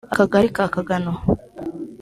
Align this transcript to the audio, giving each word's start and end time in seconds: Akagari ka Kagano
Akagari 0.13 0.47
ka 0.55 0.65
Kagano 0.75 1.11